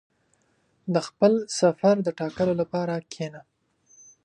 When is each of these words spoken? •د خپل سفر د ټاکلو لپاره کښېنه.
•د 0.93 0.95
خپل 1.07 1.33
سفر 1.59 1.95
د 2.03 2.07
ټاکلو 2.19 2.53
لپاره 2.61 2.93
کښېنه. 3.11 3.41